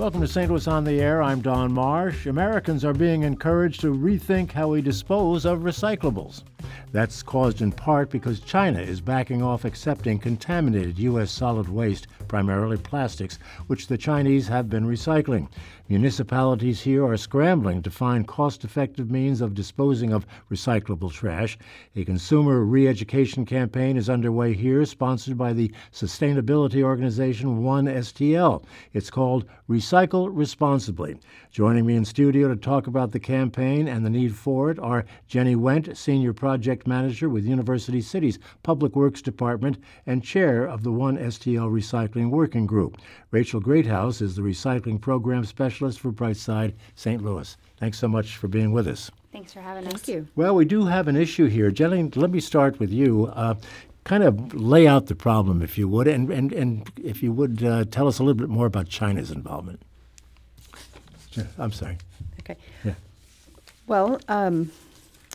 [0.00, 0.50] Welcome to St.
[0.50, 1.22] Louis on the Air.
[1.22, 2.24] I'm Don Marsh.
[2.24, 6.42] Americans are being encouraged to rethink how we dispose of recyclables.
[6.92, 11.30] That's caused in part because China is backing off accepting contaminated U.S.
[11.30, 15.48] solid waste, primarily plastics, which the Chinese have been recycling.
[15.88, 21.58] Municipalities here are scrambling to find cost effective means of disposing of recyclable trash.
[21.94, 28.64] A consumer re education campaign is underway here, sponsored by the sustainability organization 1STL.
[28.92, 31.18] It's called Recycle Responsibly.
[31.50, 35.04] Joining me in studio to talk about the campaign and the need for it are
[35.26, 40.90] Jenny Wendt, Senior Project Manager with University City's Public Works Department and Chair of the
[40.90, 42.98] 1STL Recycling Working Group.
[43.30, 47.22] Rachel Greathouse is the Recycling Program Specialist for Brightside St.
[47.22, 47.56] Louis.
[47.78, 49.10] Thanks so much for being with us.
[49.32, 49.92] Thanks for having us.
[49.92, 50.28] Thank you.
[50.36, 51.70] Well, we do have an issue here.
[51.70, 53.26] Jenny, let me start with you.
[53.26, 53.54] Uh,
[54.04, 57.62] kind of lay out the problem, if you would, and, and, and if you would
[57.62, 59.82] uh, tell us a little bit more about China's involvement.
[61.32, 61.96] Yeah, I'm sorry.
[62.40, 62.56] Okay.
[62.84, 62.94] Yeah.
[63.86, 64.72] Well, um,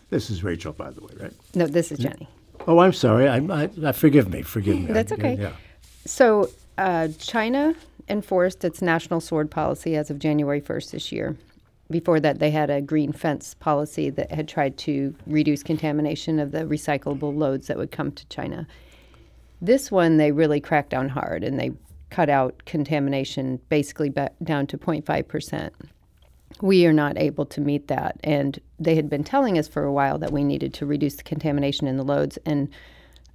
[0.09, 1.33] This is Rachel, by the way, right?
[1.55, 2.27] no, this is Jenny.
[2.67, 3.27] Oh, I'm sorry.
[3.27, 4.41] I, I, I forgive me.
[4.41, 4.85] Forgive me.
[4.93, 5.37] That's I- okay.
[5.39, 5.53] Yeah.
[6.05, 7.75] So, uh, China
[8.07, 11.35] enforced its national sword policy as of January 1st this year.
[11.89, 16.51] Before that, they had a green fence policy that had tried to reduce contamination of
[16.51, 18.67] the recyclable loads that would come to China.
[19.61, 21.71] This one, they really cracked down hard and they
[22.09, 24.09] cut out contamination basically
[24.43, 25.71] down to 0.5%.
[26.61, 28.19] We are not able to meet that.
[28.23, 31.23] And they had been telling us for a while that we needed to reduce the
[31.23, 32.37] contamination in the loads.
[32.45, 32.69] And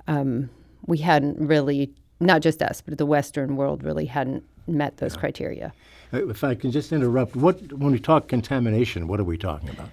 [0.09, 0.51] um,
[0.87, 5.73] we hadn't really, not just us, but the Western world really hadn't met those criteria.
[6.13, 9.69] Uh, If I can just interrupt, what when we talk contamination, what are we talking
[9.71, 9.91] about?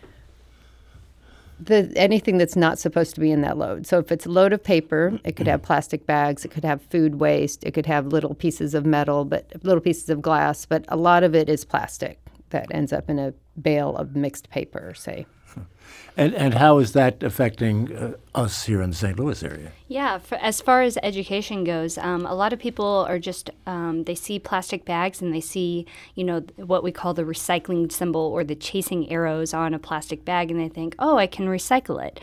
[1.59, 3.87] The, anything that's not supposed to be in that load.
[3.87, 6.83] So if it's a load of paper, it could have plastic bags, it could have
[6.83, 10.85] food waste, it could have little pieces of metal, but little pieces of glass, but
[10.87, 12.19] a lot of it is plastic
[12.50, 15.25] that ends up in a bale of mixed paper, say.
[16.15, 19.19] And and how is that affecting uh, us here in the St.
[19.19, 19.71] Louis area?
[19.87, 24.03] Yeah, for, as far as education goes, um, a lot of people are just um,
[24.03, 28.21] they see plastic bags and they see you know what we call the recycling symbol
[28.21, 32.05] or the chasing arrows on a plastic bag, and they think, oh, I can recycle
[32.05, 32.19] it.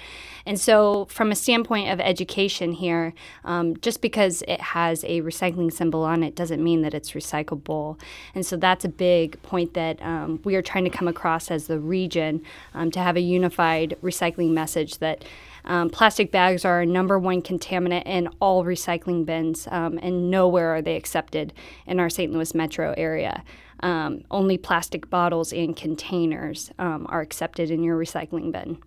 [0.46, 3.14] And so, from a standpoint of education here,
[3.44, 7.98] um, just because it has a recycling symbol on it doesn't mean that it's recyclable.
[8.34, 11.66] And so, that's a big point that um, we are trying to come across as
[11.66, 12.42] the region
[12.74, 15.24] um, to have a unified recycling message that.
[15.66, 20.74] Um, plastic bags are our number one contaminant in all recycling bins, um, and nowhere
[20.74, 21.54] are they accepted
[21.86, 22.30] in our St.
[22.30, 23.42] Louis metro area.
[23.80, 28.78] Um, only plastic bottles and containers um, are accepted in your recycling bin.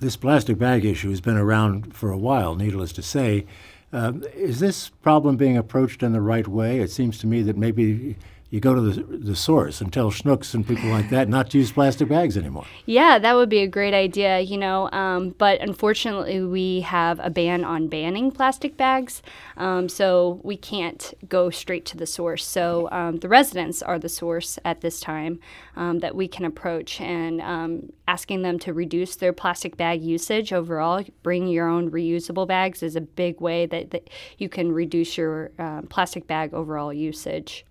[0.00, 3.46] This plastic bag issue has been around for a while, needless to say.
[3.92, 6.80] Um, is this problem being approached in the right way?
[6.80, 8.16] It seems to me that maybe
[8.50, 11.58] you go to the, the source and tell Schnucks and people like that not to
[11.58, 12.64] use plastic bags anymore.
[12.84, 14.88] Yeah, that would be a great idea, you know.
[14.92, 19.22] Um, but unfortunately, we have a ban on banning plastic bags,
[19.56, 22.44] um, so we can't go straight to the source.
[22.44, 25.40] So um, the residents are the source at this time
[25.74, 30.52] um, that we can approach, and um, asking them to reduce their plastic bag usage
[30.52, 31.04] overall.
[31.24, 34.08] Bring your own reusable bags is a big way that, that
[34.38, 37.64] you can reduce your um, plastic bag overall usage.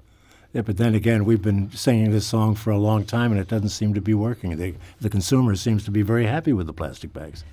[0.55, 3.49] Yeah, but then again, we've been singing this song for a long time, and it
[3.49, 4.55] doesn't seem to be working.
[4.55, 7.43] The, the consumer seems to be very happy with the plastic bags.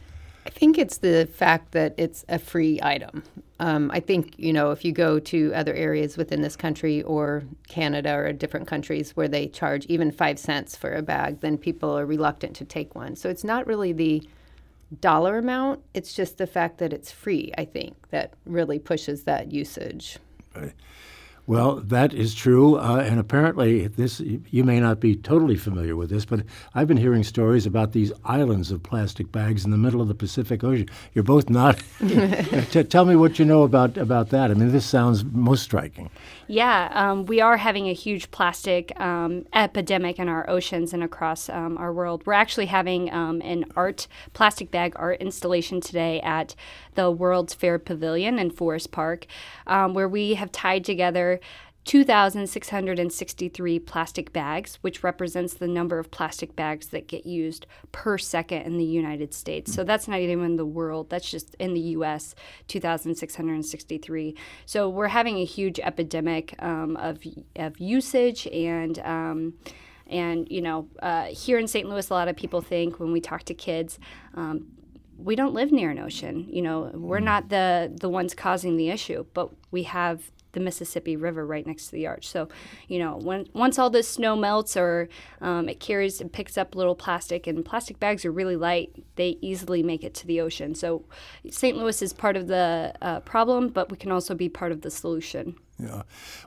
[0.46, 3.24] I think it's the fact that it's a free item.
[3.58, 7.42] Um, I think, you know, if you go to other areas within this country or
[7.66, 11.90] Canada or different countries where they charge even five cents for a bag, then people
[11.98, 13.16] are reluctant to take one.
[13.16, 14.22] So it's not really the
[15.00, 19.50] dollar amount, it's just the fact that it's free, I think, that really pushes that
[19.50, 20.19] usage.
[21.44, 26.09] Well, that is true, uh, and apparently, this you may not be totally familiar with
[26.09, 30.00] this, but I've been hearing stories about these islands of plastic bags in the middle
[30.00, 30.89] of the Pacific Ocean.
[31.15, 31.83] You're both not.
[32.71, 34.53] T- tell me what you know about about that.
[34.53, 36.11] I mean, this sounds most striking.
[36.47, 41.49] Yeah, um, we are having a huge plastic um, epidemic in our oceans and across
[41.49, 42.23] um, our world.
[42.25, 46.55] We're actually having um, an art plastic bag art installation today at
[46.94, 49.27] the World's Fair Pavilion in Forest Park,
[49.67, 51.41] um, where we have tied together
[51.85, 58.62] 2,663 plastic bags, which represents the number of plastic bags that get used per second
[58.62, 59.73] in the United States.
[59.75, 62.37] So that's not even in the world, that's just in the US,
[62.69, 64.37] 2,663.
[64.65, 67.19] So we're having a huge epidemic um, of,
[67.56, 68.99] of usage and.
[69.00, 69.55] Um,
[70.09, 71.89] and you know, uh, here in St.
[71.89, 73.99] Louis, a lot of people think when we talk to kids,
[74.35, 74.67] um,
[75.17, 76.47] we don't live near an ocean.
[76.50, 81.17] You know, we're not the the ones causing the issue, but we have the Mississippi
[81.17, 82.29] River right next to the arch.
[82.29, 82.49] So,
[82.88, 85.09] you know, when once all this snow melts or
[85.41, 89.38] um, it carries and picks up little plastic, and plastic bags are really light, they
[89.41, 90.75] easily make it to the ocean.
[90.75, 91.05] So,
[91.50, 91.76] St.
[91.76, 94.91] Louis is part of the uh, problem, but we can also be part of the
[94.91, 95.56] solution.
[95.78, 96.02] Yeah.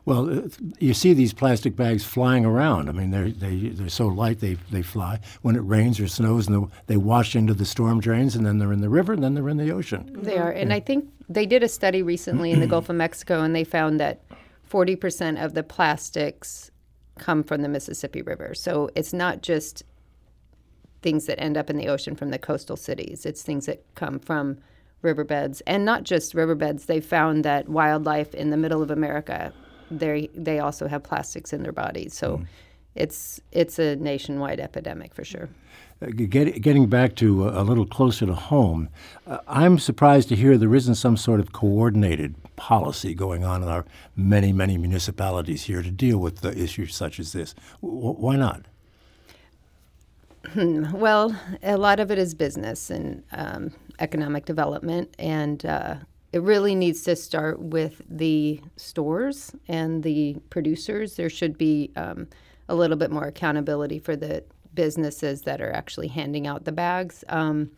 [0.06, 0.42] Well, uh,
[0.80, 2.90] you see these plastic bags flying around.
[2.90, 5.20] I mean, they're, they, they're so light they, they fly.
[5.42, 8.72] When it rains or snows, and they wash into the storm drains, and then they're
[8.72, 10.10] in the river, and then they're in the ocean.
[10.22, 10.52] They are.
[10.52, 13.64] And I think they did a study recently in the Gulf of Mexico, and they
[13.64, 14.24] found that
[14.70, 16.72] 40% of the plastics
[17.18, 18.54] come from the Mississippi River.
[18.54, 19.84] So it's not just
[21.02, 24.20] things that end up in the ocean from the coastal cities, it's things that come
[24.20, 24.58] from
[25.02, 26.86] riverbeds, and not just riverbeds.
[26.86, 29.54] They found that wildlife in the middle of America,
[29.92, 32.14] they they also have plastics in their bodies.
[32.14, 32.38] So.
[32.38, 32.48] Mm.
[32.96, 35.50] It's it's a nationwide epidemic for sure.
[36.02, 38.90] Uh, get, getting back to a, a, little closer to home,
[39.28, 43.70] uh, I'm surprised to hear there isn't some sort of coordinated policy going on in
[43.70, 47.56] our many, many municipalities here to deal with the issues such as this.
[47.82, 48.66] W- why not?
[50.56, 55.96] Well, a lot of it is business and um, economic development, and uh,
[56.34, 61.16] it really needs to start with the stores and the producers.
[61.16, 62.28] There should be um,
[62.68, 64.44] a little bit more accountability for the
[64.74, 67.24] businesses that are actually handing out the bags.
[67.30, 67.72] Um,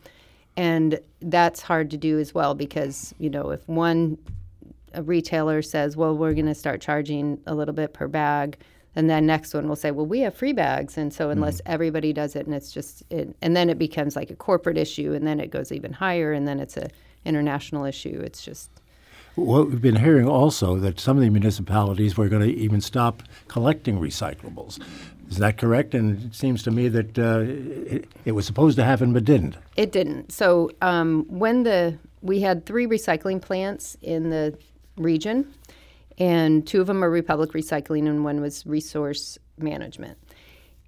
[0.56, 4.18] and that's hard to do as well because, you know, if one
[5.02, 8.58] retailer says, well, we're going to start charging a little bit per bag,
[8.98, 10.98] and then next one will say, well, we have free bags.
[10.98, 11.72] And so unless mm-hmm.
[11.72, 15.12] everybody does it and it's just, it, and then it becomes like a corporate issue
[15.12, 16.90] and then it goes even higher and then it's a
[17.24, 18.20] international issue.
[18.24, 18.70] It's just.
[19.36, 23.22] Well, we've been hearing also that some of the municipalities were going to even stop
[23.46, 24.82] collecting recyclables.
[25.30, 25.94] Is that correct?
[25.94, 29.56] And it seems to me that uh, it, it, was supposed to happen but didn't.
[29.76, 30.32] It didn't.
[30.32, 34.58] So um, when the we had three recycling plants in the
[34.96, 35.54] region,
[36.18, 40.18] and two of them are Republic Recycling, and one was Resource Management.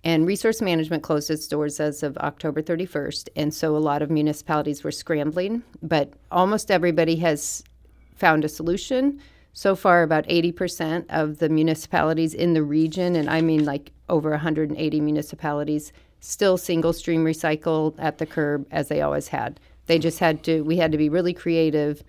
[0.03, 4.11] And Resource Management closed its doors as of October 31st, and so a lot of
[4.11, 7.63] municipalities were scrambling, but almost everybody has
[8.17, 9.21] found a solution.
[9.53, 14.31] So far, about 80% of the municipalities in the region, and I mean like over
[14.31, 19.61] 180 municipalities, still single stream recycle at the curb as they always had.
[19.87, 22.03] They just had to, we had to be really creative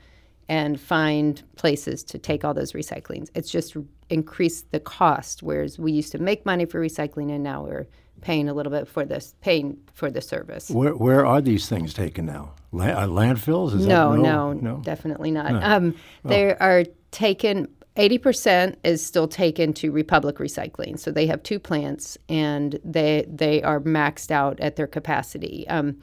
[0.51, 3.29] and find places to take all those recyclings.
[3.33, 3.77] It's just
[4.09, 7.87] increased the cost, whereas we used to make money for recycling and now we're
[8.19, 10.69] paying a little bit for this, paying for the service.
[10.69, 12.51] Where, where are these things taken now?
[12.73, 13.73] La- uh, landfills?
[13.73, 15.53] Is no, that, no, no, definitely not.
[15.53, 15.61] No.
[15.61, 15.95] Um,
[16.25, 16.29] oh.
[16.29, 17.69] They are taken.
[17.95, 20.99] 80% is still taken to Republic Recycling.
[20.99, 25.65] So they have two plants and they they are maxed out at their capacity.
[25.69, 25.97] Um,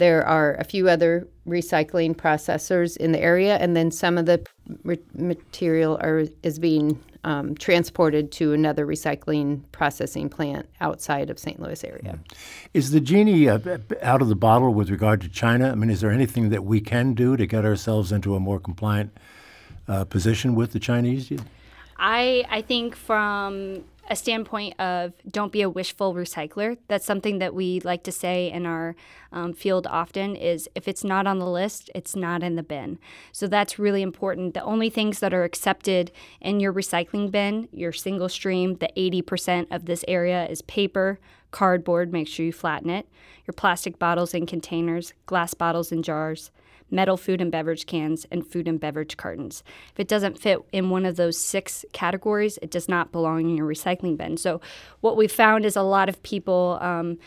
[0.00, 4.44] there are a few other recycling processors in the area, and then some of the
[4.82, 11.60] re- material are, is being um, transported to another recycling processing plant outside of St.
[11.60, 12.18] Louis area.
[12.72, 13.58] Is the genie uh,
[14.00, 15.70] out of the bottle with regard to China?
[15.70, 18.58] I mean, is there anything that we can do to get ourselves into a more
[18.58, 19.14] compliant
[19.86, 21.30] uh, position with the Chinese?
[21.98, 26.76] I I think from a standpoint of don't be a wishful recycler.
[26.88, 28.96] That's something that we like to say in our
[29.30, 32.98] um, field often is if it's not on the list, it's not in the bin.
[33.30, 34.54] So that's really important.
[34.54, 39.68] The only things that are accepted in your recycling bin, your single stream, the 80%
[39.70, 41.20] of this area is paper,
[41.52, 43.08] cardboard, make sure you flatten it,
[43.46, 46.50] your plastic bottles and containers, glass bottles and jars,
[46.90, 49.62] metal food and beverage cans, and food and beverage cartons.
[49.92, 53.56] If it doesn't fit in one of those six categories, it does not belong in
[53.56, 54.36] your recycling bin.
[54.36, 54.60] So,
[55.00, 56.78] what we found is a lot of people.
[56.80, 57.18] Um,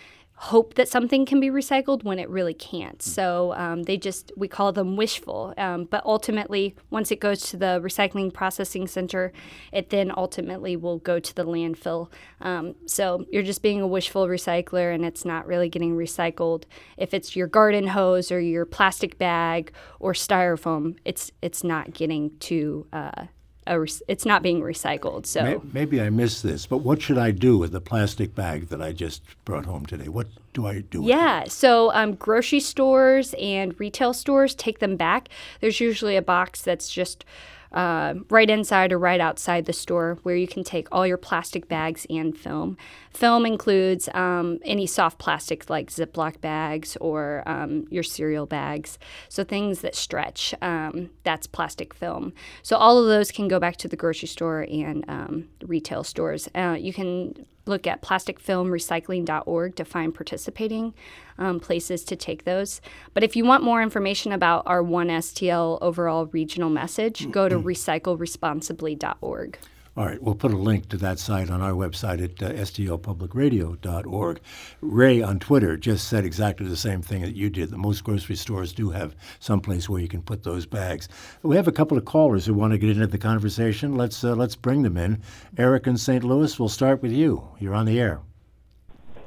[0.43, 3.01] hope that something can be recycled when it really can't.
[3.01, 5.53] So um, they just, we call them wishful.
[5.57, 9.31] Um, but ultimately, once it goes to the recycling processing center,
[9.71, 12.09] it then ultimately will go to the landfill.
[12.41, 16.65] Um, so you're just being a wishful recycler and it's not really getting recycled.
[16.97, 19.71] If it's your garden hose or your plastic bag
[20.01, 23.27] or styrofoam, it's, it's not getting to uh,
[23.67, 25.25] a, it's not being recycled.
[25.25, 28.81] So maybe I missed this, but what should I do with the plastic bag that
[28.81, 30.07] I just brought home today?
[30.07, 31.03] What do I do?
[31.03, 35.29] Yeah, so um, grocery stores and retail stores take them back.
[35.61, 37.25] There's usually a box that's just
[37.73, 41.67] uh, right inside or right outside the store where you can take all your plastic
[41.67, 42.77] bags and film.
[43.09, 48.97] Film includes um, any soft plastics like Ziploc bags or um, your cereal bags.
[49.29, 52.33] So things that stretch, um, that's plastic film.
[52.61, 56.49] So all of those can go back to the grocery store and um, retail stores.
[56.55, 60.93] Uh, you can look at plasticfilmrecycling.org to find participating
[61.37, 62.81] um, places to take those.
[63.13, 69.57] But if you want more information about our 1STL overall regional message, go to recycleresponsibly.org.
[69.95, 74.39] All right, we'll put a link to that site on our website at uh, stlpublicradio.org.
[74.81, 77.69] Ray on Twitter just said exactly the same thing that you did.
[77.69, 81.09] That most grocery stores do have some place where you can put those bags.
[81.43, 83.95] We have a couple of callers who want to get into the conversation.
[83.95, 85.21] Let's uh, let's bring them in.
[85.59, 86.23] Eric in St.
[86.23, 87.47] Louis, we'll start with you.
[87.59, 88.19] You're on the air.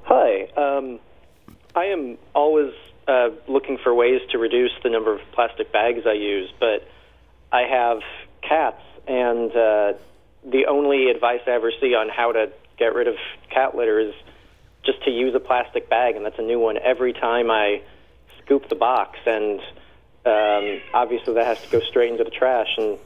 [0.02, 0.48] Hi.
[0.56, 0.98] Um,
[1.76, 2.72] I am always
[3.06, 6.88] uh, looking for ways to reduce the number of plastic bags I use, but
[7.52, 8.00] I have
[8.42, 9.92] cats and uh,
[10.48, 13.16] the only advice I ever see on how to get rid of
[13.50, 14.14] cat litter is
[14.84, 17.82] just to use a plastic bag, and that's a new one every time I
[18.42, 19.18] scoop the box.
[19.26, 19.60] And
[20.24, 22.68] um, obviously, that has to go straight into the trash.
[22.78, 22.98] And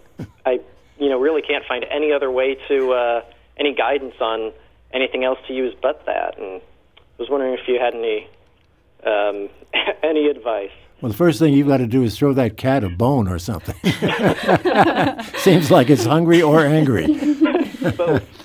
[0.44, 0.60] I,
[0.98, 3.24] you know, really can't find any other way to uh,
[3.56, 4.52] any guidance on
[4.92, 6.38] anything else to use but that.
[6.38, 8.28] And I was wondering if you had any
[9.04, 9.48] um,
[10.02, 10.70] any advice.
[11.00, 13.38] Well, the first thing you've got to do is throw that cat a bone or
[13.38, 13.74] something.
[15.38, 17.06] Seems like it's hungry or angry.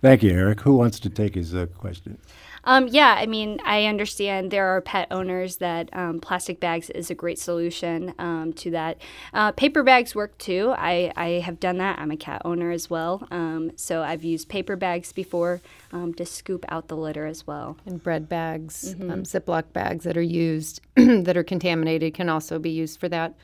[0.00, 0.60] Thank you, Eric.
[0.60, 2.18] Who wants to take his uh, question?
[2.64, 7.10] Um, yeah, I mean, I understand there are pet owners that um, plastic bags is
[7.10, 8.98] a great solution um, to that.
[9.32, 10.74] Uh, paper bags work too.
[10.76, 11.98] I, I have done that.
[11.98, 13.26] I'm a cat owner as well.
[13.30, 15.60] Um, so I've used paper bags before
[15.92, 17.76] um, to scoop out the litter as well.
[17.86, 19.10] And bread bags, mm-hmm.
[19.10, 23.34] Um, Ziploc bags that are used, that are contaminated, can also be used for that.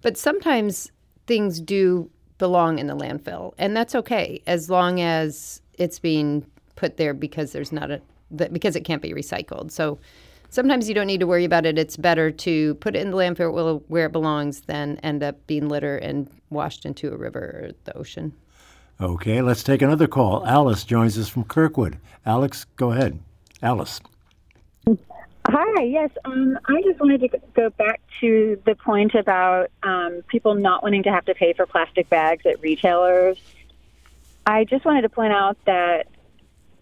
[0.00, 0.90] But sometimes
[1.26, 6.46] things do belong in the landfill, and that's okay as long as it's being
[6.76, 9.70] put there because there's not a that because it can't be recycled.
[9.70, 9.98] So
[10.48, 11.78] sometimes you don't need to worry about it.
[11.78, 15.68] It's better to put it in the landfill where it belongs than end up being
[15.68, 18.32] litter and washed into a river or the ocean.
[19.00, 20.46] Okay, let's take another call.
[20.46, 21.98] Alice joins us from Kirkwood.
[22.24, 23.18] Alex, go ahead.
[23.60, 24.00] Alice.
[25.46, 26.10] Hi, yes.
[26.24, 31.02] Um, I just wanted to go back to the point about um, people not wanting
[31.02, 33.38] to have to pay for plastic bags at retailers.
[34.46, 36.06] I just wanted to point out that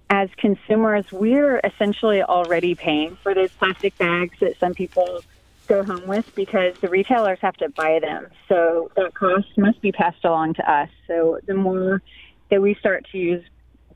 [0.09, 5.23] as consumers, we're essentially already paying for those plastic bags that some people
[5.69, 8.27] go home with because the retailers have to buy them.
[8.49, 10.89] So that cost must be passed along to us.
[11.07, 12.03] So the more
[12.51, 13.45] that we start to use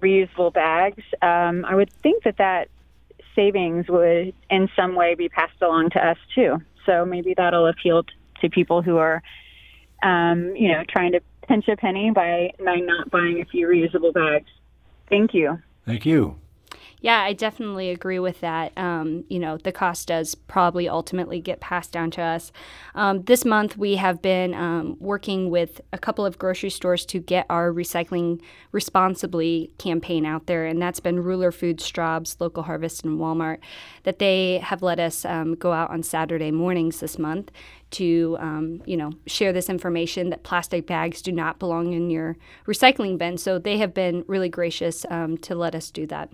[0.01, 2.69] reusable bags, um, I would think that that
[3.35, 6.59] savings would in some way be passed along to us too.
[6.87, 8.05] So maybe that'll appeal
[8.41, 9.21] to people who are,
[10.03, 14.13] um, you know, trying to pinch a penny by, by not buying a few reusable
[14.13, 14.49] bags.
[15.09, 15.59] Thank you.
[15.87, 16.37] Thank you.
[17.05, 18.73] Yeah, I definitely agree with that.
[18.79, 22.51] Um, you know, the cost does probably ultimately get passed down to us.
[22.95, 27.19] Um, this month, we have been um, working with a couple of grocery stores to
[27.19, 28.41] get our recycling
[28.73, 33.59] responsibly campaign out there, and that's been Ruler Foods, Straub's, Local Harvest, and Walmart.
[34.05, 37.51] That they have let us um, go out on Saturday mornings this month
[37.95, 42.37] to um, you know share this information that plastic bags do not belong in your
[42.67, 43.39] recycling bin.
[43.39, 46.31] So they have been really gracious um, to let us do that.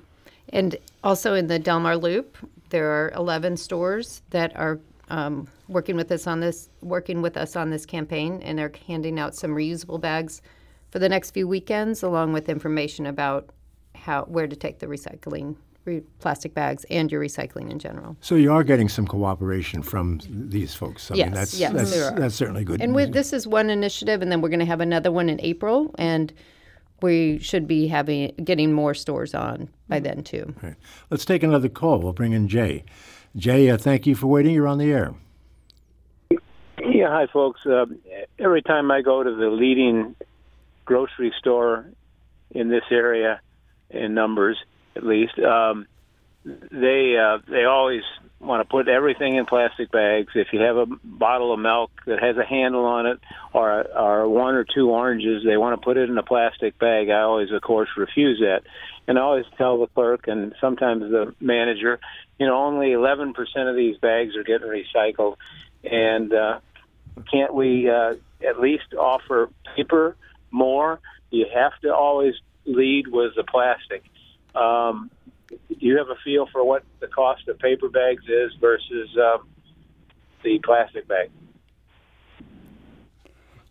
[0.51, 2.37] And also in the Delmar Loop,
[2.71, 7.57] there are 11 stores that are um, working with us on this working with us
[7.57, 10.43] on this campaign, and they're handing out some reusable bags
[10.91, 13.51] for the next few weekends, along with information about
[13.95, 18.17] how where to take the recycling re- plastic bags and your recycling in general.
[18.21, 21.11] So you are getting some cooperation from these folks.
[21.11, 22.81] I yes, mean, that's, yes, that's, that's certainly good.
[22.81, 25.41] And with, this is one initiative, and then we're going to have another one in
[25.41, 26.33] April, and
[27.03, 30.05] we should be having getting more stores on by mm.
[30.05, 30.55] then too.
[30.63, 30.77] Right.
[31.09, 31.99] Let's take another call.
[31.99, 32.85] We'll bring in Jay.
[33.37, 34.55] Jay, uh, thank you for waiting.
[34.55, 35.15] You're on the air.
[36.83, 37.65] Yeah, hi folks.
[37.65, 37.87] Uh,
[38.39, 40.17] every time I go to the leading
[40.85, 41.87] grocery store
[42.51, 43.41] in this area,
[43.91, 44.59] in numbers
[44.97, 45.87] at least, um,
[46.45, 48.03] they uh, they always
[48.41, 50.33] want to put everything in plastic bags.
[50.35, 53.21] If you have a bottle of milk that has a handle on it,
[53.53, 57.11] or or one or two oranges, they want to put it in a plastic bag.
[57.11, 58.63] I always, of course, refuse that,
[59.07, 62.01] and I always tell the clerk and sometimes the manager,
[62.39, 63.35] you know, only 11%
[63.69, 65.37] of these bags are getting recycled,
[65.85, 66.61] and uh,
[67.31, 68.15] can't we uh,
[68.47, 70.17] at least offer paper
[70.51, 71.01] more?
[71.31, 74.05] You have to always lead with the plastic.
[74.55, 75.11] Um,
[75.49, 79.49] do you have a feel for what the cost of paper bags is versus um,
[80.43, 81.31] the plastic bag?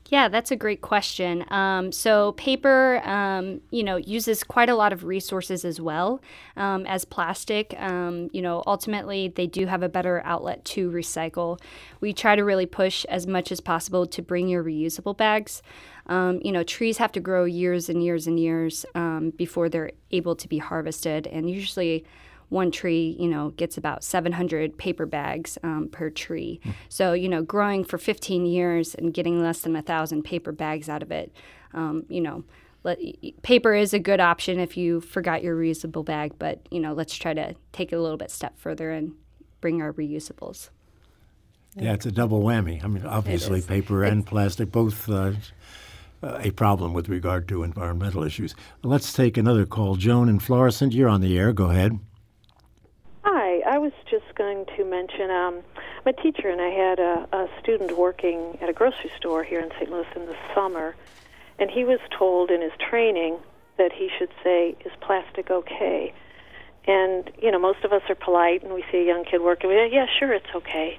[0.09, 1.45] Yeah, that's a great question.
[1.53, 6.19] Um, so paper, um, you know, uses quite a lot of resources as well
[6.57, 7.75] um, as plastic.
[7.79, 11.59] Um, you know, ultimately they do have a better outlet to recycle.
[12.01, 15.61] We try to really push as much as possible to bring your reusable bags.
[16.09, 19.91] Um, you know, trees have to grow years and years and years um, before they're
[20.11, 22.03] able to be harvested, and usually
[22.49, 26.59] one tree, you know, gets about 700 paper bags um, per tree.
[26.65, 26.73] Mm.
[26.89, 30.89] So, you know, growing for 15 years and getting less than a thousand paper bags
[30.89, 31.31] out of it,
[31.75, 32.43] um, you know,
[32.83, 32.99] let,
[33.43, 37.15] paper is a good option if you forgot your reusable bag, but you know, let's
[37.15, 39.13] try to take it a little bit step further and
[39.61, 40.69] bring our reusables.
[41.75, 42.83] Yeah, it's a double whammy.
[42.83, 45.33] I mean, obviously, paper and plastic both uh,
[46.21, 48.55] a problem with regard to environmental issues.
[48.83, 49.95] Let's take another call.
[49.95, 51.53] Joan in Florissant, you're on the air.
[51.53, 51.99] Go ahead.
[53.23, 55.61] Hi, I was just going to mention um,
[56.05, 59.59] I'm a teacher, and I had a, a student working at a grocery store here
[59.59, 59.89] in St.
[59.89, 60.95] Louis in the summer,
[61.57, 63.37] and he was told in his training
[63.77, 66.13] that he should say, "Is plastic okay?"
[66.87, 69.69] And you know, most of us are polite, and we see a young kid working.
[69.69, 70.97] We say, "Yeah, sure, it's okay."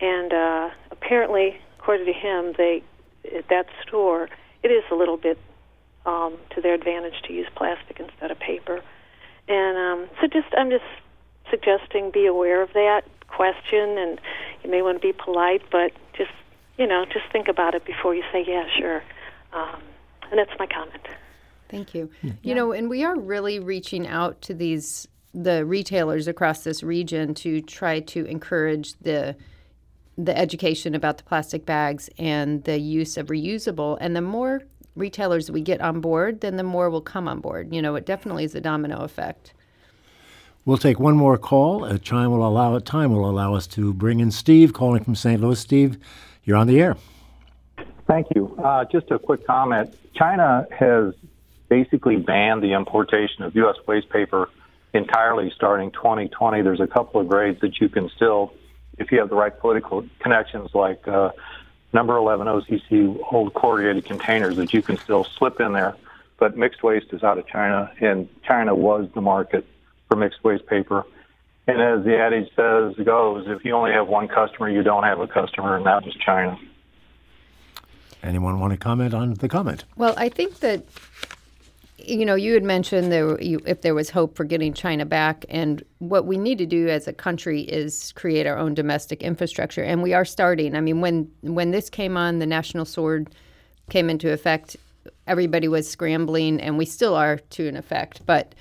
[0.00, 2.82] And uh, apparently, according to him, they
[3.34, 4.28] at that store,
[4.62, 5.38] it is a little bit
[6.06, 8.80] um, to their advantage to use plastic instead of paper.
[9.48, 10.84] And um, so, just I'm just
[11.50, 14.20] suggesting be aware of that question, and
[14.62, 16.30] you may want to be polite, but just
[16.76, 19.02] you know, just think about it before you say, "Yeah, sure."
[19.52, 19.80] Um,
[20.30, 21.06] and that's my comment.
[21.68, 22.10] Thank you.
[22.22, 22.32] Yeah.
[22.42, 27.34] You know, and we are really reaching out to these the retailers across this region
[27.34, 29.36] to try to encourage the
[30.18, 33.96] the education about the plastic bags and the use of reusable.
[34.00, 34.62] And the more
[34.96, 37.72] retailers we get on board, then the more will come on board.
[37.72, 39.54] You know, it definitely is a domino effect.
[40.64, 41.84] We'll take one more call.
[41.84, 42.84] A time will allow it.
[42.84, 45.40] Time will allow us to bring in Steve, calling from St.
[45.40, 45.58] Louis.
[45.58, 45.96] Steve,
[46.44, 46.96] you're on the air.
[48.06, 48.54] Thank you.
[48.62, 49.96] Uh, just a quick comment.
[50.14, 51.14] China has
[51.68, 53.76] basically banned the importation of U.S.
[53.86, 54.50] waste paper
[54.94, 56.62] entirely starting 2020.
[56.62, 58.52] There's a couple of grades that you can still,
[58.98, 61.30] if you have the right political connections, like uh,
[61.92, 65.96] number 11 OCC old corrugated containers, that you can still slip in there.
[66.38, 69.66] But mixed waste is out of China, and China was the market
[70.08, 71.04] for mixed waste paper.
[71.66, 75.20] And as the adage says goes, if you only have one customer, you don't have
[75.20, 76.58] a customer, and that was China.
[78.22, 79.84] Anyone want to comment on the comment?
[79.96, 80.84] Well, I think that
[81.98, 85.44] you know you had mentioned there you, if there was hope for getting China back,
[85.48, 89.82] and what we need to do as a country is create our own domestic infrastructure,
[89.82, 90.74] and we are starting.
[90.74, 93.34] I mean, when when this came on, the national sword
[93.90, 94.76] came into effect.
[95.26, 98.54] Everybody was scrambling, and we still are to an effect, but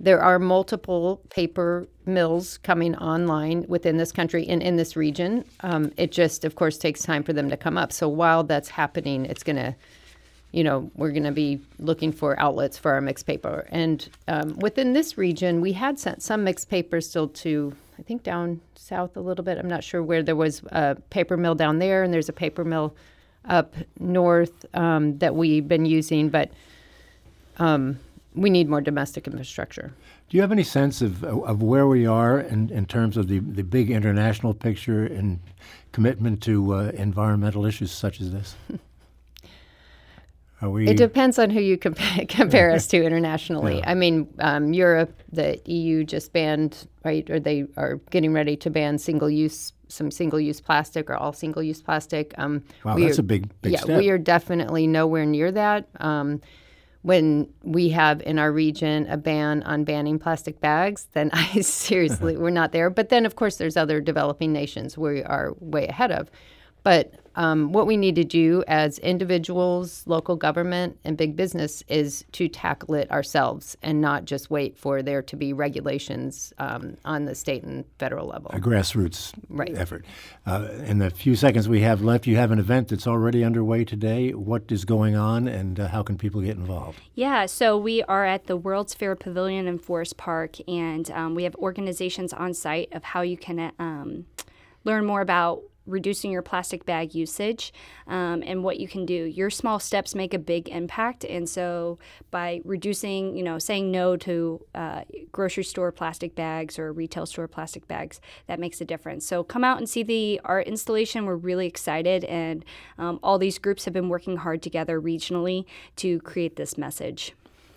[0.00, 5.44] there are multiple paper mills coming online within this country and in this region.
[5.60, 7.92] Um, it just, of course, takes time for them to come up.
[7.92, 9.74] So while that's happening, it's going to,
[10.52, 13.66] you know, we're going to be looking for outlets for our mixed paper.
[13.70, 18.22] And um, within this region, we had sent some mixed paper still to, I think,
[18.22, 19.58] down south a little bit.
[19.58, 22.64] I'm not sure where there was a paper mill down there, and there's a paper
[22.64, 22.94] mill
[23.44, 26.50] up north um, that we've been using, but.
[27.58, 27.98] Um,
[28.34, 29.92] we need more domestic infrastructure.
[30.28, 33.40] Do you have any sense of, of where we are in, in terms of the,
[33.40, 35.40] the big international picture and
[35.90, 38.54] commitment to uh, environmental issues such as this?
[40.60, 40.88] We...
[40.88, 43.78] It depends on who you compare, compare us to internationally.
[43.78, 43.90] Yeah.
[43.90, 48.70] I mean, um, Europe, the EU just banned, right, or they are getting ready to
[48.70, 52.34] ban single use some single use plastic or all single use plastic.
[52.38, 53.98] Um, wow, that's are, a big, big yeah, step.
[53.98, 55.88] we are definitely nowhere near that.
[55.98, 56.40] Um,
[57.02, 62.36] when we have in our region a ban on banning plastic bags, then I seriously,
[62.36, 62.90] we're not there.
[62.90, 66.30] But then, of course, there's other developing nations we are way ahead of.
[66.88, 72.24] But um, what we need to do as individuals, local government, and big business is
[72.32, 77.26] to tackle it ourselves and not just wait for there to be regulations um, on
[77.26, 78.50] the state and federal level.
[78.54, 79.76] A grassroots right.
[79.76, 80.06] effort.
[80.46, 83.84] Uh, in the few seconds we have left, you have an event that's already underway
[83.84, 84.32] today.
[84.32, 86.98] What is going on and uh, how can people get involved?
[87.14, 91.44] Yeah, so we are at the World's Fair Pavilion in Forest Park, and um, we
[91.44, 94.24] have organizations on site of how you can um,
[94.84, 97.72] learn more about reducing your plastic bag usage
[98.06, 99.24] um, and what you can do.
[99.24, 101.98] Your small steps make a big impact, and so
[102.30, 107.48] by reducing, you know, saying no to uh, grocery store plastic bags or retail store
[107.48, 109.26] plastic bags, that makes a difference.
[109.26, 111.26] So come out and see the art installation.
[111.26, 112.64] We're really excited, and
[112.98, 115.64] um, all these groups have been working hard together regionally
[115.96, 117.32] to create this message.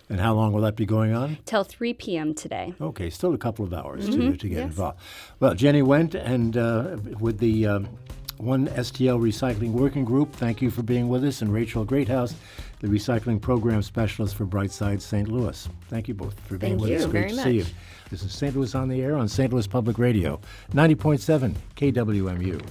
[0.08, 1.38] And how long will that be going on?
[1.46, 2.34] Till 3 p.m.
[2.34, 2.74] today.
[2.80, 4.32] Okay, still a couple of hours mm-hmm.
[4.32, 4.64] to, to get yes.
[4.66, 4.98] involved.
[5.40, 7.88] Well, Jenny Wendt and uh, with the um,
[8.36, 12.34] One STL Recycling Working Group, thank you for being with us, and Rachel Greathouse,
[12.80, 15.28] the Recycling Program Specialist for Brightside St.
[15.28, 15.68] Louis.
[15.88, 17.06] Thank you both for being Thank with you us.
[17.06, 17.44] Great very to much.
[17.44, 17.66] see you.
[18.10, 18.54] This is St.
[18.54, 19.50] Louis on the Air on St.
[19.50, 20.38] Louis Public Radio,
[20.74, 22.62] 90.7 KWMU.